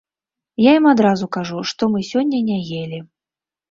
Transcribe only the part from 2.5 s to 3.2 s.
не елі.